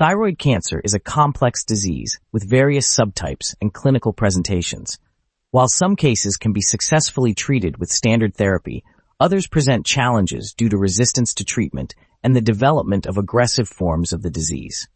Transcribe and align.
Thyroid 0.00 0.38
cancer 0.38 0.80
is 0.82 0.94
a 0.94 0.98
complex 0.98 1.62
disease 1.62 2.18
with 2.32 2.48
various 2.48 2.88
subtypes 2.88 3.54
and 3.60 3.70
clinical 3.70 4.14
presentations. 4.14 4.98
While 5.50 5.68
some 5.68 5.94
cases 5.94 6.38
can 6.38 6.54
be 6.54 6.62
successfully 6.62 7.34
treated 7.34 7.76
with 7.76 7.90
standard 7.90 8.34
therapy, 8.34 8.82
others 9.20 9.46
present 9.46 9.84
challenges 9.84 10.54
due 10.56 10.70
to 10.70 10.78
resistance 10.78 11.34
to 11.34 11.44
treatment 11.44 11.94
and 12.24 12.34
the 12.34 12.40
development 12.40 13.04
of 13.04 13.18
aggressive 13.18 13.68
forms 13.68 14.14
of 14.14 14.22
the 14.22 14.30
disease. 14.30 14.88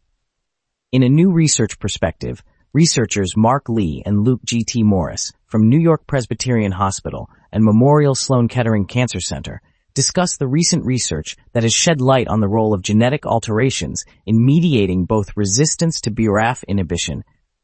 In 0.91 1.03
a 1.03 1.07
new 1.07 1.31
research 1.31 1.77
perspective, 1.77 2.41
researchers 2.73 3.37
Mark 3.37 3.69
Lee 3.69 4.01
and 4.07 4.23
Luc 4.25 4.43
G.T. 4.43 4.81
Morris 4.81 5.33
from 5.45 5.69
New 5.69 5.79
York 5.79 6.07
Presbyterian 6.07 6.71
Hospital 6.71 7.29
and 7.51 7.63
Memorial 7.63 8.15
Sloan 8.15 8.47
Kettering 8.47 8.87
Cancer 8.87 9.19
Center 9.19 9.61
discuss 9.95 10.37
the 10.37 10.47
recent 10.47 10.85
research 10.85 11.37
that 11.53 11.63
has 11.63 11.73
shed 11.73 12.01
light 12.01 12.27
on 12.27 12.41
the 12.41 12.47
role 12.47 12.73
of 12.73 12.83
genetic 12.83 13.25
alterations 13.25 14.03
in 14.25 14.45
mediating 14.45 15.05
both 15.05 15.35
resistance 15.35 16.01
to 16.01 16.11
BRAF 16.11 16.63
inhibition 16.67 17.23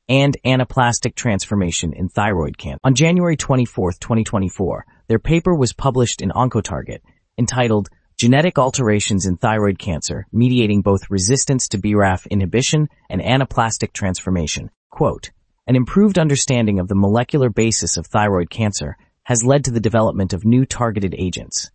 and 0.10 0.36
anaplastic 0.44 1.14
transformation 1.14 1.94
in 1.94 2.10
thyroid 2.10 2.58
cancer. 2.58 2.80
On 2.84 2.96
January 2.96 3.38
24, 3.38 3.92
2024, 3.94 4.86
their 5.08 5.20
paper 5.20 5.54
was 5.54 5.74
published 5.74 6.22
in 6.22 6.32
Oncotarget 6.32 7.02
entitled 7.38 7.90
Genetic 8.18 8.58
Alterations 8.58 9.26
in 9.26 9.38
Thyroid 9.38 9.80
Cancer 9.80 10.28
Mediating 10.32 10.82
Both 10.82 11.10
Resistance 11.10 11.68
to 11.70 11.80
BRAF 11.80 12.28
Inhibition 12.30 12.88
and 13.10 13.22
Anaplastic 13.22 13.94
Transformation. 13.94 14.70
Quote, 14.90 15.32
an 15.68 15.76
improved 15.76 16.20
understanding 16.20 16.80
of 16.80 16.88
the 16.88 16.96
molecular 16.96 17.50
basis 17.50 17.98
of 17.98 18.08
thyroid 18.08 18.50
cancer 18.50 18.98
has 19.24 19.44
led 19.44 19.66
to 19.66 19.72
the 19.72 19.80
development 19.80 20.34
of 20.34 20.46
new 20.46 20.66
targeted 20.66 21.16
agents. 21.18 21.72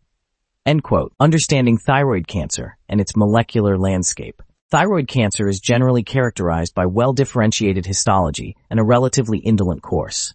End 0.66 0.82
quote. 0.82 1.12
Understanding 1.20 1.78
thyroid 1.78 2.26
cancer 2.26 2.76
and 2.88 3.00
its 3.00 3.16
molecular 3.16 3.78
landscape. 3.78 4.42
Thyroid 4.72 5.06
cancer 5.06 5.46
is 5.46 5.60
generally 5.60 6.02
characterized 6.02 6.74
by 6.74 6.86
well-differentiated 6.86 7.86
histology 7.86 8.56
and 8.68 8.80
a 8.80 8.84
relatively 8.84 9.38
indolent 9.38 9.80
course. 9.80 10.34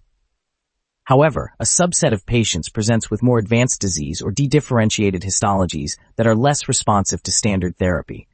However, 1.04 1.54
a 1.60 1.66
subset 1.66 2.14
of 2.14 2.26
patients 2.26 2.70
presents 2.70 3.12
with 3.12 3.22
more 3.22 3.40
advanced 3.40 3.82
disease 3.82 4.22
or 4.22 4.32
dedifferentiated 4.32 5.22
histologies 5.22 5.98
that 6.16 6.28
are 6.28 6.36
less 6.36 6.70
responsive 6.70 7.22
to 7.24 7.32
standard 7.34 7.76
therapy. 7.76 8.30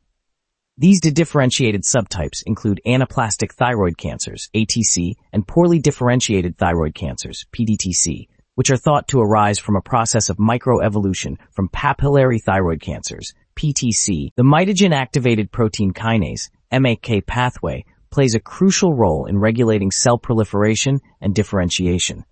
These 0.77 1.02
dedifferentiated 1.02 1.81
subtypes 1.81 2.43
include 2.45 2.80
anaplastic 2.86 3.53
thyroid 3.53 3.97
cancers, 3.97 4.52
ATC, 4.53 5.16
and 5.33 5.47
poorly 5.47 5.80
differentiated 5.80 6.59
thyroid 6.59 6.93
cancers, 6.93 7.47
PDTC, 7.52 8.27
which 8.58 8.72
are 8.72 8.77
thought 8.77 9.08
to 9.08 9.19
arise 9.19 9.59
from 9.59 9.75
a 9.75 9.81
process 9.81 10.30
of 10.31 10.38
microevolution 10.38 11.38
from 11.52 11.69
papillary 11.69 12.41
thyroid 12.41 12.81
cancers, 12.81 13.36
PTC. 13.55 14.31
The 14.36 14.41
mitogen 14.41 14.95
activated 14.95 15.52
protein 15.52 15.94
kinase, 15.94 16.49
MAPK 16.73 17.27
pathway, 17.27 17.86
plays 18.09 18.33
a 18.33 18.39
crucial 18.39 18.95
role 18.95 19.27
in 19.27 19.38
regulating 19.38 19.91
cell 19.91 20.17
proliferation 20.17 21.02
and 21.22 21.36
differentiation. 21.36 22.25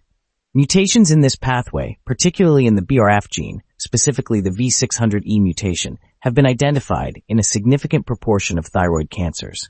Mutations 0.55 1.11
in 1.11 1.21
this 1.21 1.35
pathway, 1.35 1.99
particularly 2.05 2.65
in 2.65 2.73
the 2.73 2.81
BRAF 2.81 3.29
gene, 3.29 3.61
specifically 3.77 4.41
the 4.41 4.49
V600E 4.49 5.39
mutation, 5.39 5.99
have 6.21 6.33
been 6.33 6.47
identified 6.47 7.21
in 7.27 7.37
a 7.37 7.43
significant 7.43 8.07
proportion 8.07 8.57
of 8.57 8.65
thyroid 8.65 9.11
cancers. 9.11 9.69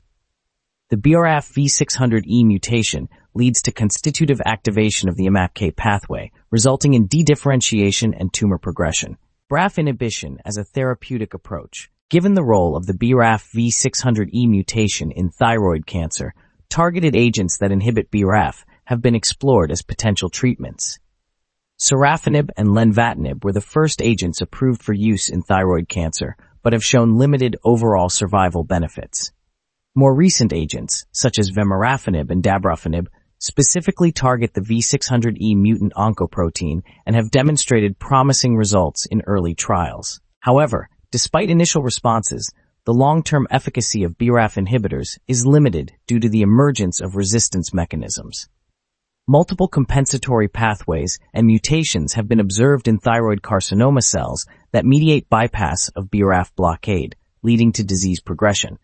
The 0.88 0.96
BRAF 0.96 1.52
V600E 1.52 2.46
mutation 2.46 3.10
leads 3.36 3.62
to 3.62 3.72
constitutive 3.72 4.40
activation 4.44 5.08
of 5.08 5.16
the 5.16 5.28
MAPK 5.28 5.76
pathway, 5.76 6.32
resulting 6.50 6.94
in 6.94 7.06
dedifferentiation 7.06 8.12
and 8.18 8.32
tumor 8.32 8.58
progression. 8.58 9.16
BRAF 9.48 9.78
inhibition 9.78 10.38
as 10.44 10.56
a 10.56 10.64
therapeutic 10.64 11.34
approach. 11.34 11.90
Given 12.10 12.34
the 12.34 12.44
role 12.44 12.76
of 12.76 12.86
the 12.86 12.94
BRAF 12.94 13.48
V600E 13.54 14.48
mutation 14.48 15.10
in 15.10 15.30
thyroid 15.30 15.86
cancer, 15.86 16.34
targeted 16.68 17.14
agents 17.14 17.58
that 17.58 17.70
inhibit 17.70 18.10
BRAF 18.10 18.64
have 18.84 19.02
been 19.02 19.14
explored 19.14 19.70
as 19.70 19.82
potential 19.82 20.28
treatments. 20.28 20.98
Sorafenib 21.78 22.50
and 22.56 22.68
lenvatinib 22.68 23.44
were 23.44 23.52
the 23.52 23.60
first 23.60 24.00
agents 24.00 24.40
approved 24.40 24.82
for 24.82 24.94
use 24.94 25.28
in 25.28 25.42
thyroid 25.42 25.88
cancer, 25.88 26.36
but 26.62 26.72
have 26.72 26.84
shown 26.84 27.18
limited 27.18 27.56
overall 27.64 28.08
survival 28.08 28.64
benefits. 28.64 29.30
More 29.94 30.14
recent 30.14 30.52
agents, 30.52 31.06
such 31.12 31.38
as 31.38 31.50
vemurafenib 31.50 32.30
and 32.30 32.42
dabrafenib, 32.42 33.08
specifically 33.38 34.12
target 34.12 34.54
the 34.54 34.60
V600E 34.60 35.56
mutant 35.56 35.92
oncoprotein 35.94 36.82
and 37.04 37.16
have 37.16 37.30
demonstrated 37.30 37.98
promising 37.98 38.56
results 38.56 39.06
in 39.06 39.22
early 39.26 39.54
trials. 39.54 40.20
However, 40.40 40.88
despite 41.10 41.50
initial 41.50 41.82
responses, 41.82 42.50
the 42.84 42.94
long-term 42.94 43.48
efficacy 43.50 44.04
of 44.04 44.16
BRAF 44.16 44.56
inhibitors 44.56 45.18
is 45.26 45.44
limited 45.44 45.92
due 46.06 46.20
to 46.20 46.28
the 46.28 46.42
emergence 46.42 47.00
of 47.00 47.16
resistance 47.16 47.74
mechanisms. 47.74 48.48
Multiple 49.28 49.66
compensatory 49.66 50.46
pathways 50.46 51.18
and 51.34 51.48
mutations 51.48 52.12
have 52.12 52.28
been 52.28 52.38
observed 52.38 52.86
in 52.86 52.98
thyroid 52.98 53.42
carcinoma 53.42 54.02
cells 54.04 54.46
that 54.70 54.84
mediate 54.84 55.28
bypass 55.28 55.88
of 55.96 56.12
BRAF 56.12 56.54
blockade, 56.54 57.16
leading 57.42 57.72
to 57.72 57.82
disease 57.82 58.20
progression. 58.20 58.78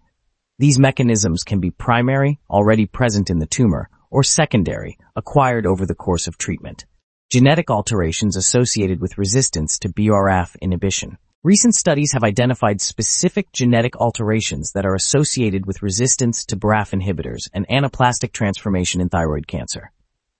These 0.58 0.80
mechanisms 0.80 1.44
can 1.44 1.60
be 1.60 1.70
primary, 1.70 2.40
already 2.50 2.86
present 2.86 3.30
in 3.30 3.38
the 3.38 3.46
tumor, 3.46 3.88
or 4.12 4.22
secondary, 4.22 4.98
acquired 5.16 5.66
over 5.66 5.86
the 5.86 5.94
course 5.94 6.28
of 6.28 6.38
treatment. 6.38 6.84
Genetic 7.32 7.70
alterations 7.70 8.36
associated 8.36 9.00
with 9.00 9.16
resistance 9.16 9.78
to 9.78 9.88
BRAF 9.88 10.54
inhibition. 10.60 11.16
Recent 11.42 11.74
studies 11.74 12.12
have 12.12 12.22
identified 12.22 12.80
specific 12.80 13.50
genetic 13.52 13.96
alterations 13.96 14.72
that 14.72 14.84
are 14.84 14.94
associated 14.94 15.66
with 15.66 15.82
resistance 15.82 16.44
to 16.44 16.56
BRAF 16.56 16.92
inhibitors 16.92 17.48
and 17.54 17.66
anaplastic 17.68 18.32
transformation 18.32 19.00
in 19.00 19.08
thyroid 19.08 19.48
cancer. 19.48 19.90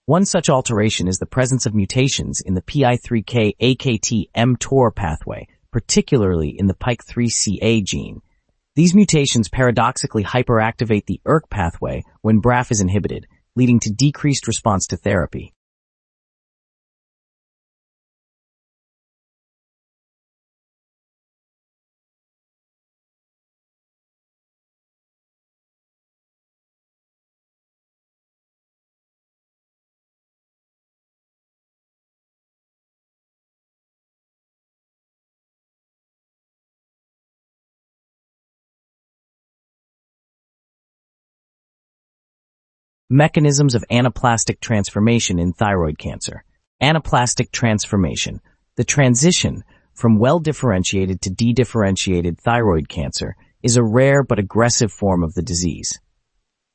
One 0.05 0.25
such 0.25 0.49
alteration 0.49 1.07
is 1.07 1.17
the 1.17 1.25
presence 1.25 1.65
of 1.65 1.73
mutations 1.73 2.41
in 2.41 2.53
the 2.53 2.61
PI3K 2.61 3.57
AKT 3.59 4.29
mTOR 4.37 4.95
pathway, 4.95 5.47
particularly 5.71 6.55
in 6.57 6.67
the 6.67 6.75
PIK3CA 6.75 7.83
gene. 7.83 8.21
These 8.75 8.93
mutations 8.93 9.49
paradoxically 9.49 10.23
hyperactivate 10.23 11.05
the 11.05 11.21
ERK 11.25 11.49
pathway 11.49 12.03
when 12.21 12.41
BRAF 12.41 12.71
is 12.71 12.81
inhibited, 12.81 13.27
leading 13.55 13.79
to 13.79 13.91
decreased 13.91 14.47
response 14.47 14.87
to 14.87 14.97
therapy. 14.97 15.53
Mechanisms 43.15 43.75
of 43.75 43.85
anaplastic 43.91 44.59
transformation 44.59 45.37
in 45.37 45.53
thyroid 45.53 45.99
cancer. 45.99 46.43
Anaplastic 46.81 47.51
transformation, 47.51 48.41
the 48.75 48.83
transition 48.83 49.63
from 49.93 50.17
well-differentiated 50.17 51.21
to 51.21 51.29
dedifferentiated 51.29 52.39
thyroid 52.39 52.89
cancer, 52.89 53.35
is 53.61 53.77
a 53.77 53.83
rare 53.83 54.23
but 54.23 54.39
aggressive 54.39 54.91
form 54.91 55.21
of 55.21 55.35
the 55.35 55.43
disease. 55.43 55.99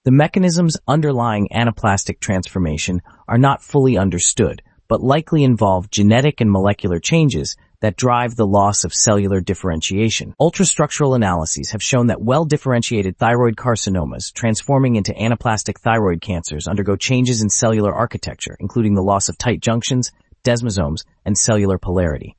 The 0.04 0.12
mechanisms 0.12 0.76
underlying 0.87 1.49
anaplastic 1.53 2.21
transformation 2.21 3.03
are 3.26 3.37
not 3.37 3.65
fully 3.65 3.99
understood, 3.99 4.62
but 4.88 5.03
likely 5.03 5.44
involve 5.44 5.91
genetic 5.91 6.41
and 6.41 6.50
molecular 6.50 6.99
changes 6.99 7.56
that 7.81 7.97
drive 7.97 8.34
the 8.34 8.47
loss 8.47 8.84
of 8.84 8.93
cellular 8.93 9.41
differentiation. 9.41 10.34
Ultrastructural 10.41 11.15
analyses 11.15 11.71
have 11.71 11.82
shown 11.82 12.09
that 12.09 12.21
well-differentiated 12.21 13.16
thyroid 13.16 13.54
carcinomas 13.54 14.32
transforming 14.32 14.96
into 14.96 15.12
anaplastic 15.12 15.79
thyroid 15.79 16.20
cancers 16.20 16.67
undergo 16.67 16.96
changes 16.96 17.43
in 17.43 17.49
cellular 17.49 17.94
architecture, 17.94 18.56
including 18.58 18.94
the 18.94 19.02
loss 19.02 19.29
of 19.29 19.38
tight 19.38 19.61
junctions, 19.61 20.11
desmosomes, 20.43 21.05
and 21.25 21.38
cellular 21.38 21.79
polarity. 21.79 22.35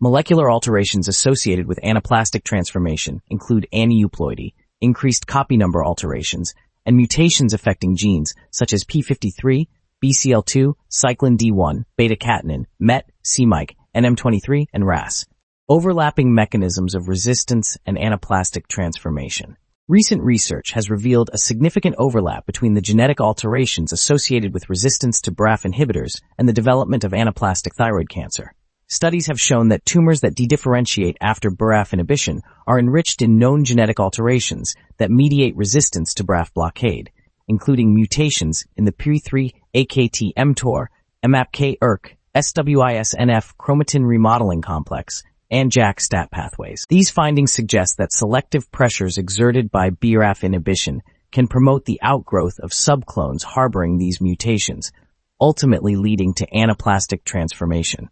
Molecular 0.00 0.50
alterations 0.50 1.08
associated 1.08 1.66
with 1.66 1.80
anaplastic 1.82 2.44
transformation 2.44 3.22
include 3.30 3.66
aneuploidy, 3.72 4.52
increased 4.80 5.26
copy 5.26 5.56
number 5.56 5.82
alterations, 5.82 6.52
and 6.84 6.96
mutations 6.96 7.54
affecting 7.54 7.96
genes 7.96 8.34
such 8.50 8.74
as 8.74 8.84
P53, 8.84 9.66
BCL2, 10.04 10.74
cyclin 10.90 11.38
D1, 11.38 11.84
beta-catenin, 11.96 12.66
MET, 12.78 13.08
c-MYC, 13.22 13.70
NM23, 13.96 14.66
and 14.74 14.86
RAS. 14.86 15.24
Overlapping 15.66 16.34
mechanisms 16.34 16.94
of 16.94 17.08
resistance 17.08 17.78
and 17.86 17.96
anaplastic 17.96 18.66
transformation. 18.66 19.56
Recent 19.88 20.22
research 20.22 20.72
has 20.72 20.90
revealed 20.90 21.30
a 21.32 21.38
significant 21.38 21.94
overlap 21.96 22.44
between 22.44 22.74
the 22.74 22.82
genetic 22.82 23.18
alterations 23.18 23.94
associated 23.94 24.52
with 24.52 24.68
resistance 24.68 25.22
to 25.22 25.32
BRAF 25.32 25.64
inhibitors 25.64 26.20
and 26.36 26.46
the 26.46 26.52
development 26.52 27.04
of 27.04 27.12
anaplastic 27.12 27.74
thyroid 27.74 28.10
cancer. 28.10 28.52
studies 28.86 29.28
have 29.28 29.40
shown 29.40 29.68
that 29.68 29.86
tumors 29.86 30.20
that 30.20 30.36
dedifferentiate 30.36 31.16
after 31.22 31.50
BRAF 31.50 31.94
inhibition 31.94 32.42
are 32.66 32.78
enriched 32.78 33.22
in 33.22 33.38
known 33.38 33.64
genetic 33.64 33.98
alterations 33.98 34.74
that 34.98 35.10
mediate 35.10 35.56
resistance 35.56 36.12
to 36.12 36.24
BRAF 36.24 36.52
blockade, 36.52 37.10
including 37.48 37.94
mutations 37.94 38.64
in 38.76 38.84
the 38.84 38.92
PI3K 38.92 39.52
AKT 39.74 40.34
mTOR, 40.36 40.86
MAPK 41.24 41.76
ERK, 41.82 42.16
SWI/SNF 42.34 43.54
chromatin 43.58 44.06
remodeling 44.06 44.62
complex, 44.62 45.22
and 45.50 45.70
JAK-STAT 45.70 46.30
pathways. 46.30 46.84
These 46.88 47.10
findings 47.10 47.52
suggest 47.52 47.98
that 47.98 48.12
selective 48.12 48.70
pressures 48.72 49.18
exerted 49.18 49.70
by 49.70 49.90
BRAF 49.90 50.42
inhibition 50.42 51.02
can 51.30 51.48
promote 51.48 51.84
the 51.84 52.00
outgrowth 52.02 52.58
of 52.60 52.70
subclones 52.70 53.42
harboring 53.42 53.98
these 53.98 54.20
mutations, 54.20 54.92
ultimately 55.40 55.96
leading 55.96 56.34
to 56.34 56.46
anaplastic 56.46 57.24
transformation. 57.24 58.08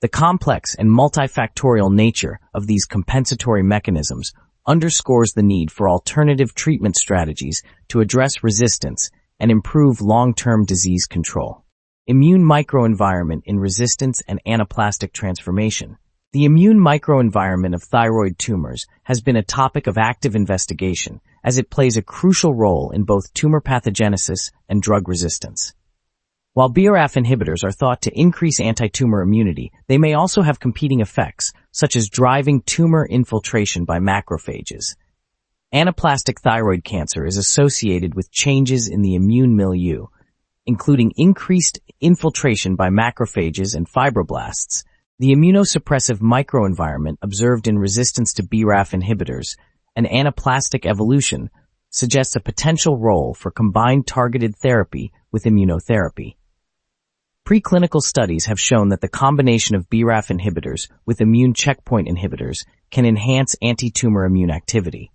The 0.00 0.08
complex 0.08 0.74
and 0.74 0.88
multifactorial 0.88 1.92
nature 1.92 2.40
of 2.54 2.66
these 2.66 2.86
compensatory 2.86 3.62
mechanisms 3.62 4.32
underscores 4.66 5.32
the 5.32 5.42
need 5.42 5.70
for 5.70 5.88
alternative 5.88 6.54
treatment 6.54 6.96
strategies 6.96 7.62
to 7.88 8.00
address 8.00 8.42
resistance 8.42 9.10
and 9.40 9.50
improve 9.50 10.00
long-term 10.00 10.64
disease 10.64 11.06
control. 11.06 11.64
Immune 12.06 12.44
microenvironment 12.44 13.42
in 13.44 13.58
resistance 13.58 14.22
and 14.28 14.40
anaplastic 14.46 15.12
transformation. 15.12 15.98
The 16.32 16.44
immune 16.44 16.78
microenvironment 16.78 17.74
of 17.74 17.82
thyroid 17.82 18.38
tumors 18.38 18.86
has 19.02 19.20
been 19.20 19.36
a 19.36 19.42
topic 19.42 19.86
of 19.86 19.98
active 19.98 20.34
investigation 20.34 21.20
as 21.44 21.58
it 21.58 21.70
plays 21.70 21.96
a 21.96 22.02
crucial 22.02 22.54
role 22.54 22.90
in 22.90 23.04
both 23.04 23.34
tumor 23.34 23.60
pathogenesis 23.60 24.50
and 24.68 24.80
drug 24.80 25.08
resistance. 25.08 25.74
While 26.54 26.68
BRAF 26.68 27.14
inhibitors 27.14 27.64
are 27.64 27.72
thought 27.72 28.02
to 28.02 28.12
increase 28.12 28.60
anti-tumor 28.60 29.22
immunity, 29.22 29.72
they 29.86 29.96
may 29.96 30.12
also 30.12 30.42
have 30.42 30.60
competing 30.60 31.00
effects, 31.00 31.54
such 31.70 31.96
as 31.96 32.10
driving 32.10 32.60
tumor 32.60 33.06
infiltration 33.06 33.86
by 33.86 34.00
macrophages. 34.00 34.94
Anaplastic 35.72 36.40
thyroid 36.40 36.84
cancer 36.84 37.24
is 37.24 37.38
associated 37.38 38.14
with 38.14 38.30
changes 38.30 38.86
in 38.86 39.00
the 39.00 39.14
immune 39.14 39.56
milieu, 39.56 40.08
including 40.66 41.14
increased 41.16 41.80
infiltration 42.02 42.76
by 42.76 42.90
macrophages 42.90 43.74
and 43.74 43.88
fibroblasts. 43.88 44.84
The 45.20 45.34
immunosuppressive 45.34 46.18
microenvironment 46.18 47.16
observed 47.22 47.66
in 47.66 47.78
resistance 47.78 48.34
to 48.34 48.42
BRAF 48.42 48.92
inhibitors 48.92 49.56
and 49.96 50.04
anaplastic 50.04 50.84
evolution 50.84 51.48
suggests 51.88 52.36
a 52.36 52.40
potential 52.40 52.98
role 52.98 53.32
for 53.32 53.50
combined 53.50 54.06
targeted 54.06 54.54
therapy 54.56 55.14
with 55.30 55.44
immunotherapy. 55.44 56.34
Preclinical 57.44 58.00
studies 58.00 58.46
have 58.46 58.60
shown 58.60 58.90
that 58.90 59.00
the 59.00 59.08
combination 59.08 59.74
of 59.74 59.90
BRAF 59.90 60.30
inhibitors 60.30 60.88
with 61.04 61.20
immune 61.20 61.54
checkpoint 61.54 62.06
inhibitors 62.06 62.64
can 62.92 63.04
enhance 63.04 63.56
anti-tumor 63.60 64.24
immune 64.24 64.50
activity. 64.50 65.10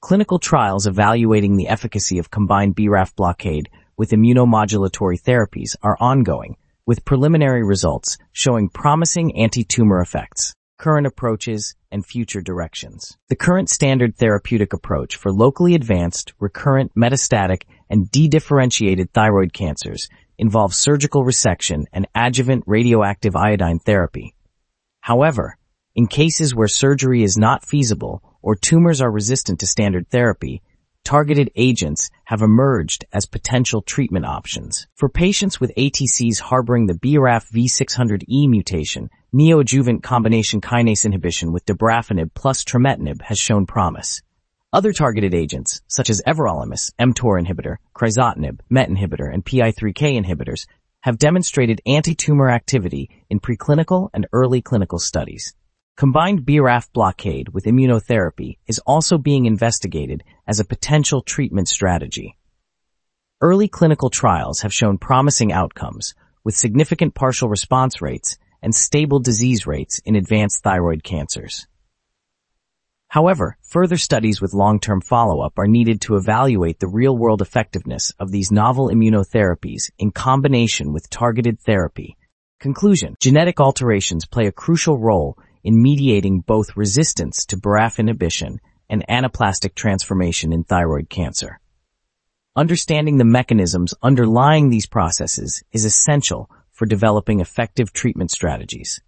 Clinical 0.00 0.38
trials 0.38 0.86
evaluating 0.86 1.56
the 1.56 1.68
efficacy 1.68 2.18
of 2.18 2.30
combined 2.30 2.74
BRAF 2.74 3.14
blockade 3.14 3.68
with 3.94 4.12
immunomodulatory 4.12 5.20
therapies 5.20 5.76
are 5.82 5.98
ongoing, 6.00 6.56
with 6.86 7.04
preliminary 7.04 7.62
results 7.62 8.16
showing 8.32 8.70
promising 8.70 9.36
anti-tumor 9.36 10.00
effects, 10.00 10.54
current 10.78 11.06
approaches, 11.06 11.74
and 11.92 12.06
future 12.06 12.40
directions. 12.40 13.18
The 13.28 13.36
current 13.36 13.68
standard 13.68 14.16
therapeutic 14.16 14.72
approach 14.72 15.16
for 15.16 15.30
locally 15.30 15.74
advanced, 15.74 16.32
recurrent, 16.40 16.94
metastatic, 16.94 17.64
and 17.90 18.10
dedifferentiated 18.10 19.10
thyroid 19.10 19.52
cancers 19.52 20.08
involves 20.38 20.76
surgical 20.76 21.24
resection 21.24 21.84
and 21.92 22.06
adjuvant 22.14 22.64
radioactive 22.66 23.36
iodine 23.36 23.78
therapy. 23.78 24.34
However, 25.00 25.56
in 25.94 26.06
cases 26.06 26.54
where 26.54 26.68
surgery 26.68 27.22
is 27.22 27.38
not 27.38 27.64
feasible 27.64 28.22
or 28.42 28.56
tumors 28.56 29.00
are 29.00 29.10
resistant 29.10 29.60
to 29.60 29.66
standard 29.66 30.08
therapy, 30.08 30.62
targeted 31.04 31.50
agents 31.54 32.10
have 32.24 32.42
emerged 32.42 33.04
as 33.12 33.26
potential 33.26 33.82
treatment 33.82 34.24
options. 34.24 34.86
For 34.94 35.08
patients 35.08 35.60
with 35.60 35.74
ATCs 35.76 36.40
harboring 36.40 36.86
the 36.86 36.94
BRAF 36.94 37.50
V600E 37.52 38.48
mutation, 38.48 39.10
neoadjuvant 39.34 40.02
combination 40.02 40.60
kinase 40.60 41.04
inhibition 41.04 41.52
with 41.52 41.66
dabrafenib 41.66 42.30
plus 42.34 42.64
trametinib 42.64 43.20
has 43.22 43.38
shown 43.38 43.66
promise. 43.66 44.22
Other 44.74 44.92
targeted 44.92 45.34
agents, 45.34 45.82
such 45.86 46.10
as 46.10 46.20
everolimus, 46.26 46.90
mTOR 46.98 47.40
inhibitor, 47.40 47.76
crizotinib, 47.94 48.58
MET 48.68 48.88
inhibitor, 48.88 49.32
and 49.32 49.44
PI3K 49.44 50.20
inhibitors, 50.20 50.66
have 51.02 51.16
demonstrated 51.16 51.80
anti-tumor 51.86 52.50
activity 52.50 53.08
in 53.30 53.38
preclinical 53.38 54.10
and 54.12 54.26
early 54.32 54.62
clinical 54.62 54.98
studies. 54.98 55.54
Combined 55.96 56.44
BRAF 56.44 56.92
blockade 56.92 57.50
with 57.50 57.66
immunotherapy 57.66 58.58
is 58.66 58.80
also 58.80 59.16
being 59.16 59.46
investigated 59.46 60.24
as 60.44 60.58
a 60.58 60.64
potential 60.64 61.22
treatment 61.22 61.68
strategy. 61.68 62.36
Early 63.40 63.68
clinical 63.68 64.10
trials 64.10 64.62
have 64.62 64.74
shown 64.74 64.98
promising 64.98 65.52
outcomes 65.52 66.14
with 66.42 66.56
significant 66.56 67.14
partial 67.14 67.48
response 67.48 68.02
rates 68.02 68.38
and 68.60 68.74
stable 68.74 69.20
disease 69.20 69.68
rates 69.68 70.00
in 70.04 70.16
advanced 70.16 70.64
thyroid 70.64 71.04
cancers. 71.04 71.68
However, 73.14 73.56
further 73.62 73.96
studies 73.96 74.40
with 74.40 74.54
long-term 74.54 75.00
follow-up 75.00 75.56
are 75.56 75.68
needed 75.68 76.00
to 76.00 76.16
evaluate 76.16 76.80
the 76.80 76.88
real-world 76.88 77.42
effectiveness 77.42 78.10
of 78.18 78.32
these 78.32 78.50
novel 78.50 78.88
immunotherapies 78.88 79.88
in 80.00 80.10
combination 80.10 80.92
with 80.92 81.08
targeted 81.10 81.60
therapy. 81.60 82.16
Conclusion. 82.58 83.14
Genetic 83.20 83.60
alterations 83.60 84.26
play 84.26 84.48
a 84.48 84.58
crucial 84.64 84.98
role 84.98 85.38
in 85.62 85.80
mediating 85.80 86.40
both 86.40 86.76
resistance 86.76 87.46
to 87.46 87.56
BRAF 87.56 88.00
inhibition 88.00 88.60
and 88.90 89.06
anaplastic 89.08 89.76
transformation 89.76 90.52
in 90.52 90.64
thyroid 90.64 91.08
cancer. 91.08 91.60
Understanding 92.56 93.18
the 93.18 93.24
mechanisms 93.24 93.94
underlying 94.02 94.70
these 94.70 94.88
processes 94.88 95.62
is 95.70 95.84
essential 95.84 96.50
for 96.72 96.84
developing 96.84 97.38
effective 97.38 97.92
treatment 97.92 98.32
strategies. 98.32 99.00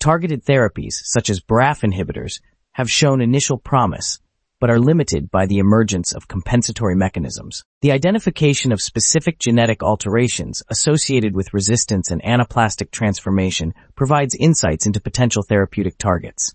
Targeted 0.00 0.44
therapies, 0.44 1.00
such 1.04 1.30
as 1.30 1.40
BRAF 1.40 1.80
inhibitors, 1.80 2.40
have 2.78 2.88
shown 2.88 3.20
initial 3.20 3.58
promise, 3.58 4.20
but 4.60 4.70
are 4.70 4.78
limited 4.78 5.32
by 5.32 5.46
the 5.46 5.58
emergence 5.58 6.12
of 6.12 6.28
compensatory 6.28 6.94
mechanisms. 6.94 7.64
The 7.80 7.90
identification 7.90 8.70
of 8.70 8.80
specific 8.80 9.40
genetic 9.40 9.82
alterations 9.82 10.62
associated 10.70 11.34
with 11.34 11.52
resistance 11.52 12.12
and 12.12 12.22
anaplastic 12.22 12.92
transformation 12.92 13.74
provides 13.96 14.36
insights 14.36 14.86
into 14.86 15.00
potential 15.00 15.42
therapeutic 15.42 15.98
targets. 15.98 16.54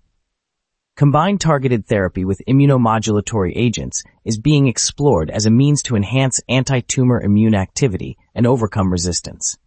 Combined 0.96 1.42
targeted 1.42 1.86
therapy 1.86 2.24
with 2.24 2.40
immunomodulatory 2.48 3.52
agents 3.54 4.02
is 4.24 4.40
being 4.40 4.66
explored 4.66 5.28
as 5.28 5.44
a 5.44 5.50
means 5.50 5.82
to 5.82 5.94
enhance 5.94 6.40
anti-tumor 6.48 7.20
immune 7.20 7.54
activity 7.54 8.16
and 8.34 8.46
overcome 8.46 8.90
resistance. 8.90 9.58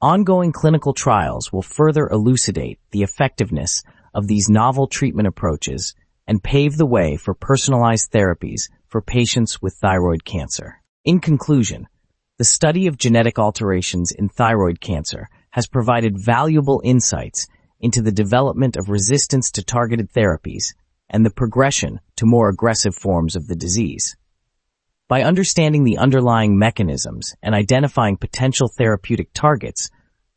Ongoing 0.00 0.52
clinical 0.52 0.94
trials 0.94 1.52
will 1.52 1.60
further 1.60 2.08
elucidate 2.08 2.78
the 2.92 3.02
effectiveness 3.02 3.82
of 4.14 4.26
these 4.26 4.48
novel 4.48 4.86
treatment 4.86 5.28
approaches 5.28 5.94
and 6.26 6.42
pave 6.42 6.76
the 6.76 6.86
way 6.86 7.16
for 7.16 7.34
personalized 7.34 8.12
therapies 8.12 8.70
for 8.88 9.02
patients 9.02 9.60
with 9.60 9.74
thyroid 9.74 10.24
cancer. 10.24 10.80
In 11.04 11.18
conclusion, 11.18 11.88
the 12.38 12.44
study 12.44 12.86
of 12.86 12.96
genetic 12.96 13.38
alterations 13.38 14.12
in 14.12 14.28
thyroid 14.28 14.80
cancer 14.80 15.28
has 15.50 15.66
provided 15.66 16.18
valuable 16.18 16.80
insights 16.84 17.46
into 17.80 18.00
the 18.00 18.12
development 18.12 18.76
of 18.76 18.88
resistance 18.88 19.50
to 19.52 19.62
targeted 19.62 20.12
therapies 20.12 20.74
and 21.10 21.26
the 21.26 21.30
progression 21.30 22.00
to 22.16 22.26
more 22.26 22.48
aggressive 22.48 22.94
forms 22.94 23.36
of 23.36 23.46
the 23.46 23.56
disease. 23.56 24.16
By 25.08 25.22
understanding 25.24 25.84
the 25.84 25.98
underlying 25.98 26.58
mechanisms 26.58 27.34
and 27.42 27.54
identifying 27.54 28.16
potential 28.16 28.68
therapeutic 28.68 29.32
targets, 29.34 29.90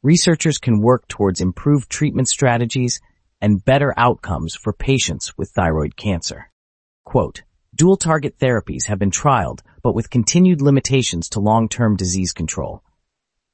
researchers 0.04 0.58
can 0.58 0.82
work 0.82 1.08
towards 1.08 1.40
improved 1.40 1.90
treatment 1.90 2.28
strategies 2.28 3.00
and 3.46 3.64
better 3.64 3.94
outcomes 3.96 4.56
for 4.56 4.74
patients 4.74 5.38
with 5.38 5.52
thyroid 5.52 5.96
cancer. 5.96 6.50
Quote, 7.04 7.44
dual 7.76 7.96
target 7.96 8.40
therapies 8.40 8.88
have 8.88 8.98
been 8.98 9.12
trialed, 9.12 9.60
but 9.84 9.94
with 9.94 10.10
continued 10.10 10.64
limitations 10.64 11.30
to 11.30 11.40
long-term 11.40 11.96
disease 11.96 12.32
control. 12.32 12.82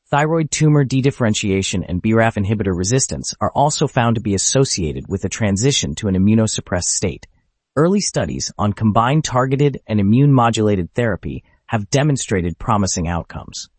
Thyroid 0.09 0.49
tumor 0.49 0.85
dedifferentiation 0.85 1.83
and 1.85 2.01
BRAF 2.01 2.41
inhibitor 2.41 2.73
resistance 2.73 3.35
are 3.41 3.51
also 3.53 3.85
found 3.85 4.15
to 4.15 4.21
be 4.21 4.33
associated 4.33 5.09
with 5.09 5.25
a 5.25 5.29
transition 5.29 5.93
to 5.95 6.07
an 6.07 6.15
immunosuppressed 6.15 6.85
state. 6.85 7.27
Early 7.75 7.99
studies 7.99 8.49
on 8.57 8.71
combined 8.71 9.25
targeted 9.25 9.81
and 9.87 9.99
immune 9.99 10.31
modulated 10.31 10.93
therapy 10.93 11.43
have 11.65 11.89
demonstrated 11.89 12.57
promising 12.57 13.09
outcomes. 13.09 13.69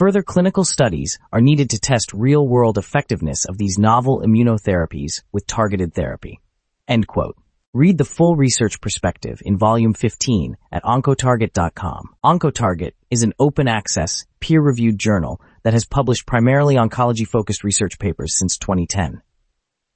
Further 0.00 0.22
clinical 0.22 0.64
studies 0.64 1.18
are 1.30 1.42
needed 1.42 1.68
to 1.70 1.78
test 1.78 2.14
real-world 2.14 2.78
effectiveness 2.78 3.44
of 3.44 3.58
these 3.58 3.76
novel 3.78 4.22
immunotherapies 4.24 5.20
with 5.30 5.46
targeted 5.46 5.92
therapy. 5.92 6.40
End 6.88 7.06
quote. 7.06 7.36
Read 7.74 7.98
the 7.98 8.06
full 8.06 8.34
research 8.34 8.80
perspective 8.80 9.42
in 9.44 9.58
Volume 9.58 9.92
15 9.92 10.56
at 10.72 10.84
Oncotarget.com. 10.84 12.14
Oncotarget 12.24 12.92
is 13.10 13.22
an 13.22 13.34
open-access, 13.38 14.24
peer-reviewed 14.40 14.98
journal 14.98 15.38
that 15.64 15.74
has 15.74 15.84
published 15.84 16.24
primarily 16.24 16.76
oncology-focused 16.76 17.62
research 17.62 17.98
papers 17.98 18.34
since 18.34 18.56
2010. 18.56 19.20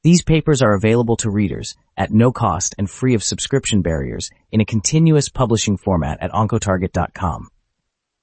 These 0.03 0.23
papers 0.23 0.61
are 0.61 0.75
available 0.75 1.17
to 1.17 1.31
readers 1.31 1.77
at 1.97 2.13
no 2.13 2.31
cost 2.31 2.75
and 2.77 2.91
free 2.91 3.15
of 3.15 3.25
subscription 3.25 3.81
barriers 3.81 4.29
in 4.53 4.61
a 4.61 4.67
continuous 4.67 5.31
publishing 5.31 5.79
format 5.79 6.19
at 6.21 6.31
Oncotarget.com. 6.33 7.49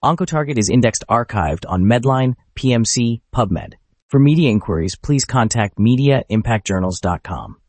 OncoTarget 0.03 0.57
is 0.57 0.69
indexed 0.69 1.03
archived 1.07 1.63
on 1.67 1.83
Medline, 1.83 2.35
PMC, 2.55 3.21
PubMed. 3.33 3.73
For 4.07 4.19
media 4.19 4.49
inquiries, 4.49 4.95
please 4.95 5.25
contact 5.25 5.77
mediaimpactjournals.com. 5.77 7.60